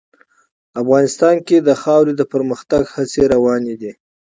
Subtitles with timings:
[0.81, 3.91] افغانستان کې د خاوره د پرمختګ هڅې روانې دي.